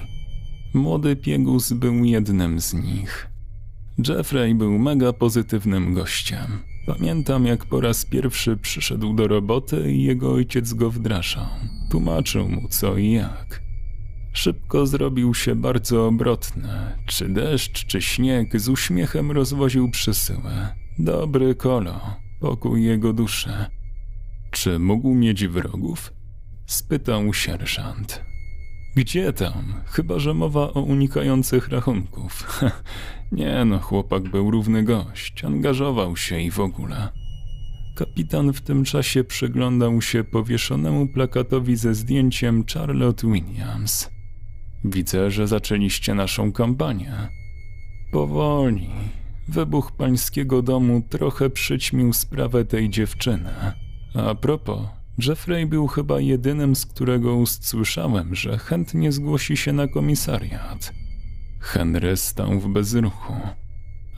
[0.75, 3.27] Młody Piegus był jednym z nich.
[4.09, 6.47] Jeffrey był mega pozytywnym gościem.
[6.87, 11.47] Pamiętam, jak po raz pierwszy przyszedł do roboty i jego ojciec go wdrażał.
[11.91, 13.66] Tłumaczył mu co i jak.
[14.37, 16.69] Szybko zrobił się bardzo obrotny.
[17.07, 20.75] Czy deszcz, czy śnieg, z uśmiechem rozwoził przesyłę.
[20.99, 22.01] Dobry kolo,
[22.41, 23.51] pokój jego duszy.
[24.51, 26.13] Czy mógł mieć wrogów?
[26.67, 28.25] Spytał sierżant.
[28.97, 29.75] Gdzie tam?
[29.87, 32.61] Chyba, że mowa o unikających rachunków.
[33.33, 37.09] Nie no, chłopak był równy gość, angażował się i w ogóle.
[37.97, 44.16] Kapitan w tym czasie przyglądał się powieszonemu plakatowi ze zdjęciem Charlotte Williams.
[44.91, 47.13] Widzę, że zaczęliście naszą kampanię.
[48.13, 48.91] Powoli.
[49.49, 53.51] Wybuch pańskiego domu trochę przyćmił sprawę tej dziewczyny.
[54.15, 54.81] A propos,
[55.19, 60.93] Jeffrey był chyba jedynym, z którego ust słyszałem, że chętnie zgłosi się na komisariat.
[61.61, 63.35] Henry stał w bezruchu.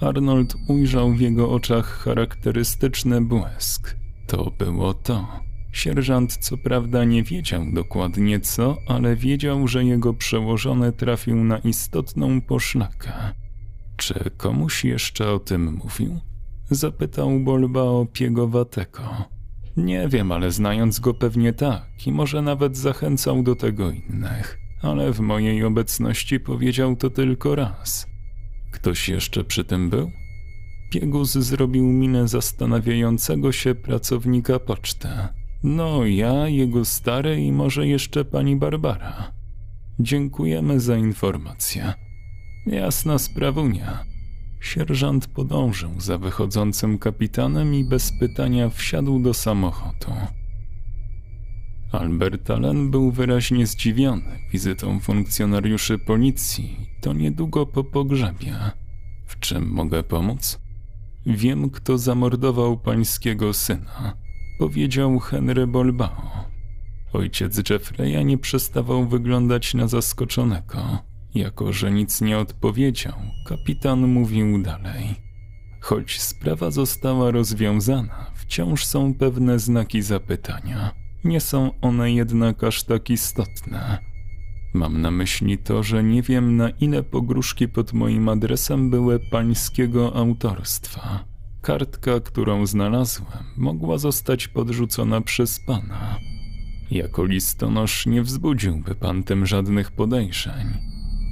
[0.01, 3.97] Arnold ujrzał w jego oczach charakterystyczny błysk.
[4.27, 5.48] To było to.
[5.73, 12.41] Sierżant co prawda nie wiedział dokładnie co, ale wiedział, że jego przełożony trafił na istotną
[12.41, 13.13] poszlakę.
[13.97, 16.21] Czy komuś jeszcze o tym mówił?
[16.71, 19.03] Zapytał Bolbao piegowatego.
[19.77, 24.59] Nie wiem, ale znając go pewnie tak i może nawet zachęcał do tego innych.
[24.83, 28.07] Ale w mojej obecności powiedział to tylko raz.
[28.71, 30.11] Ktoś jeszcze przy tym był?
[30.91, 35.09] Piegus zrobił minę zastanawiającego się pracownika poczty.
[35.63, 39.33] No, ja, jego stary i może jeszcze pani Barbara.
[40.01, 41.93] Dziękujemy za informację.
[42.67, 44.05] Jasna sprawunia.
[44.61, 50.13] Sierżant podążył za wychodzącym kapitanem i bez pytania wsiadł do samochodu.
[51.93, 58.57] Albert Allen był wyraźnie zdziwiony wizytą funkcjonariuszy policji, to niedługo po pogrzebie.
[59.27, 60.61] W czym mogę pomóc?
[61.27, 64.17] Wiem, kto zamordował pańskiego syna,
[64.59, 66.49] powiedział Henry Bolbao.
[67.13, 70.99] Ojciec Jeffreya nie przestawał wyglądać na zaskoczonego.
[71.35, 73.15] Jako, że nic nie odpowiedział,
[73.47, 75.15] kapitan mówił dalej.
[75.81, 80.95] Choć sprawa została rozwiązana, wciąż są pewne znaki zapytania.
[81.25, 83.99] Nie są one jednak aż tak istotne.
[84.75, 90.17] Mam na myśli to, że nie wiem na ile pogróżki pod moim adresem były pańskiego
[90.17, 91.25] autorstwa.
[91.69, 96.19] Kartka, którą znalazłem, mogła zostać podrzucona przez pana.
[96.91, 100.67] Jako listonosz nie wzbudziłby pan tym żadnych podejrzeń.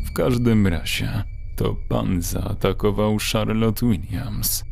[0.07, 1.25] W każdym razie,
[1.57, 4.65] to pan zaatakował Charlotte Williams.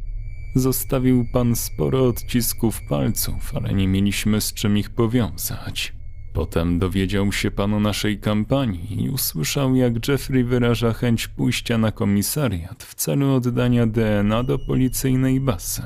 [0.54, 5.92] Zostawił pan sporo odcisków palców, ale nie mieliśmy z czym ich powiązać.
[6.34, 11.92] Potem dowiedział się pan o naszej kampanii i usłyszał, jak Jeffrey wyraża chęć pójścia na
[11.92, 15.82] komisariat w celu oddania DNA do policyjnej bazy.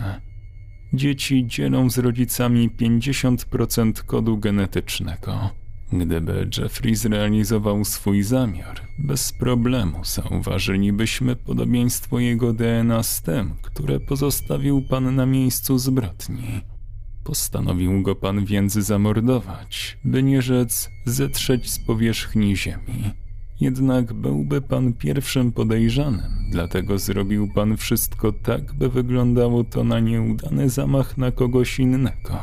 [0.93, 5.51] Dzieci dzielą z rodzicami 50% kodu genetycznego.
[5.93, 14.83] Gdyby Jeffrey zrealizował swój zamiar, bez problemu zauważylibyśmy podobieństwo jego DNA z tym, które pozostawił
[14.83, 16.78] pan na miejscu zbrodni.
[17.25, 23.13] Postanowił go pan więc zamordować, by nie rzec zetrzeć z powierzchni ziemi.
[23.61, 30.69] Jednak byłby pan pierwszym podejrzanym, dlatego zrobił pan wszystko tak, by wyglądało to na nieudany
[30.69, 32.39] zamach na kogoś innego.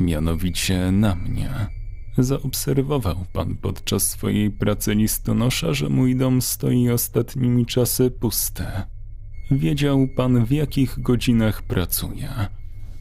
[0.00, 1.50] Mianowicie na mnie.
[2.18, 8.64] Zaobserwował pan podczas swojej pracy listonosza, że mój dom stoi ostatnimi czasy pusty.
[9.50, 12.28] Wiedział pan, w jakich godzinach pracuje.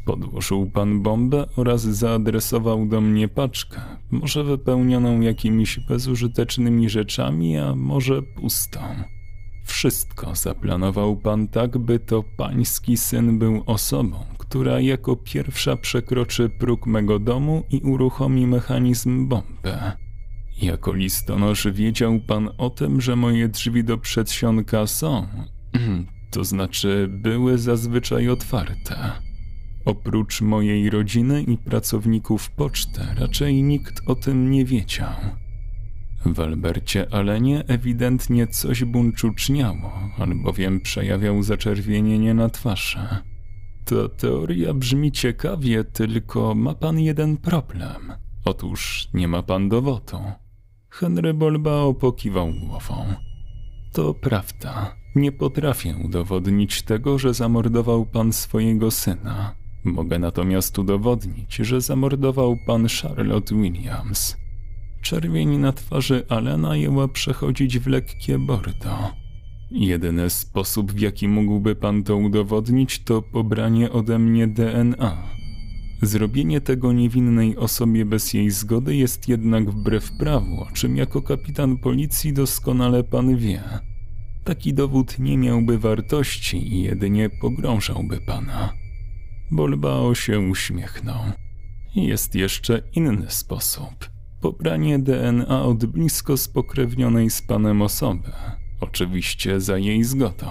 [0.05, 3.81] Podłożył pan bombę oraz zaadresował do mnie paczkę,
[4.11, 8.79] może wypełnioną jakimiś bezużytecznymi rzeczami, a może pustą.
[9.65, 16.87] Wszystko zaplanował pan tak, by to pański syn był osobą, która jako pierwsza przekroczy próg
[16.87, 19.77] mego domu i uruchomi mechanizm bomby.
[20.61, 25.27] Jako listonosz wiedział pan o tym, że moje drzwi do przedsionka są,
[26.31, 29.11] to znaczy były zazwyczaj otwarte.
[29.85, 35.13] Oprócz mojej rodziny i pracowników poczty raczej nikt o tym nie wiedział.
[36.25, 42.99] W Albercie Alenie ewidentnie coś buńczuczniało, albowiem przejawiał zaczerwienienie na twarzy.
[43.85, 48.13] Ta teoria brzmi ciekawie, tylko ma pan jeden problem.
[48.45, 50.17] Otóż nie ma pan dowodu.
[50.89, 53.05] Henry Bolbao pokiwał głową.
[53.93, 54.95] To prawda.
[55.15, 59.60] Nie potrafię udowodnić tego, że zamordował pan swojego syna.
[59.83, 64.37] Mogę natomiast udowodnić, że zamordował pan Charlotte Williams.
[65.01, 69.11] Czerwień na twarzy Alena jęła przechodzić w lekkie bordo.
[69.71, 75.17] Jedyny sposób, w jaki mógłby pan to udowodnić, to pobranie ode mnie DNA.
[76.01, 81.77] Zrobienie tego niewinnej osobie bez jej zgody jest jednak wbrew prawu, o czym jako kapitan
[81.77, 83.63] policji doskonale pan wie.
[84.43, 88.80] Taki dowód nie miałby wartości i jedynie pogrążałby pana.
[89.51, 91.19] Bolbao się uśmiechnął.
[91.95, 94.09] Jest jeszcze inny sposób.
[94.41, 98.31] Pobranie DNA od blisko spokrewnionej z panem osoby,
[98.79, 100.47] oczywiście za jej zgodą.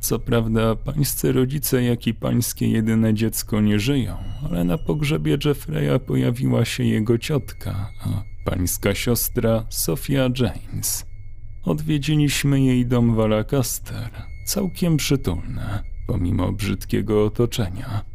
[0.00, 4.16] Co prawda, pańscy rodzice, jak i pańskie jedyne dziecko nie żyją,
[4.50, 11.06] ale na pogrzebie Jeffreya pojawiła się jego ciotka, a pańska siostra Sofia James.
[11.64, 14.10] Odwiedziliśmy jej dom w Alacaster,
[14.46, 18.12] całkiem przytulne, pomimo brzydkiego otoczenia.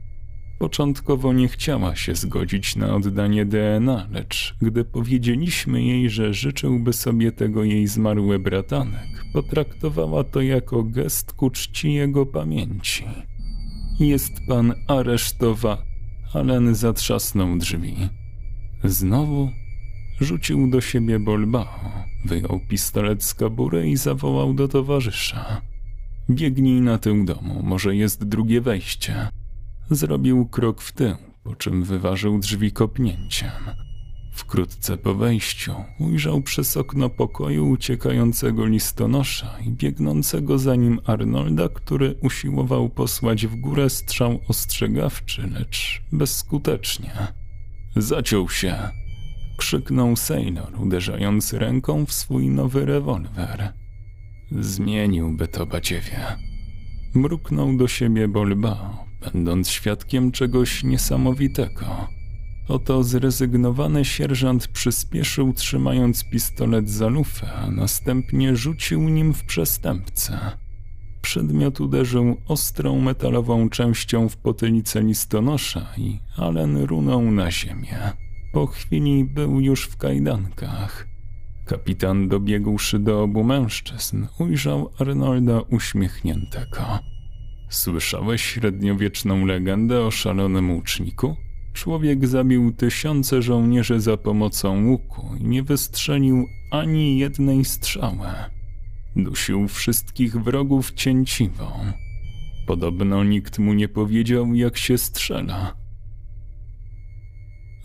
[0.59, 7.31] Początkowo nie chciała się zgodzić na oddanie DNA, lecz gdy powiedzieliśmy jej, że życzyłby sobie
[7.31, 13.03] tego jej zmarły bratanek, potraktowała to jako gest ku czci jego pamięci.
[13.99, 15.85] Jest pan aresztowa.
[16.33, 17.95] Allen zatrzasnął drzwi.
[18.83, 19.49] Znowu
[20.19, 21.91] rzucił do siebie Bolbao,
[22.25, 25.61] wyjął pistolet z kabury i zawołał do towarzysza.
[26.29, 29.27] Biegnij na tył domu, może jest drugie wejście.
[29.89, 33.51] Zrobił krok w tył, po czym wyważył drzwi kopnięciem.
[34.33, 42.15] Wkrótce po wejściu ujrzał przez okno pokoju uciekającego listonosza i biegnącego za nim Arnolda, który
[42.21, 47.11] usiłował posłać w górę strzał ostrzegawczy, lecz bezskutecznie.
[47.95, 48.75] Zaciął się!
[49.57, 53.73] krzyknął Sailor, uderzając ręką w swój nowy rewolwer.
[54.51, 56.19] Zmieniłby to badziewie.
[57.13, 61.85] Mruknął do siebie Bolbao, będąc świadkiem czegoś niesamowitego.
[62.67, 70.39] Oto zrezygnowany sierżant przyspieszył, trzymając pistolet za lufę, a następnie rzucił nim w przestępcę.
[71.21, 77.97] Przedmiot uderzył ostrą metalową częścią w potylicę listonosza i Allen runął na ziemię.
[78.53, 81.07] Po chwili był już w kajdankach.
[81.67, 86.99] Kapitan dobiegłszy do obu mężczyzn, ujrzał Arnolda uśmiechniętego.
[87.69, 91.35] Słyszałeś średniowieczną legendę o szalonym łuczniku?
[91.73, 98.27] Człowiek zabił tysiące żołnierzy za pomocą łuku i nie wystrzelił ani jednej strzały.
[99.15, 101.71] Dusił wszystkich wrogów cięciwą.
[102.67, 105.73] Podobno nikt mu nie powiedział, jak się strzela.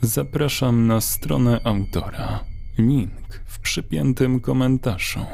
[0.00, 2.51] Zapraszam na stronę autora.
[2.88, 5.26] Link w przypiętym komentarzu.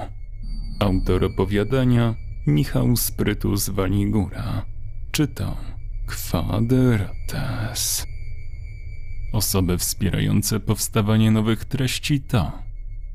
[0.81, 2.15] Autor opowiadania
[2.47, 4.65] Michał Sprytu z Waligura.
[5.13, 5.57] Czytam
[6.07, 8.07] Kwadrates.
[9.33, 12.53] Osoby wspierające powstawanie nowych treści to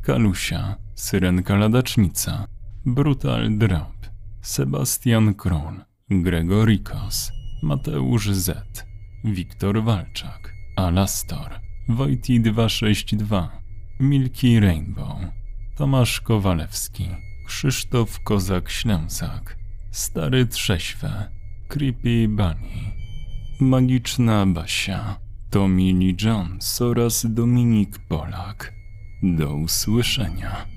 [0.01, 2.47] Kalusia, Syrenka Ladacznica,
[2.85, 4.07] Brutal Drop,
[4.41, 7.31] Sebastian Król, Gregorikos,
[7.63, 8.85] Mateusz Z,
[9.23, 11.59] Wiktor Walczak, Alastor,
[11.89, 13.62] Wojti 262,
[13.99, 15.17] Milki Rainbow,
[15.75, 17.09] Tomasz Kowalewski,
[17.47, 19.57] Krzysztof Kozak-Ślęsak,
[19.91, 21.29] Stary Trześwe,
[21.67, 22.91] Creepy Bunny,
[23.59, 25.19] Magiczna Basia,
[25.49, 28.73] Tommy Lee Jones oraz Dominik Polak.
[29.23, 30.72] Do usłyszenia.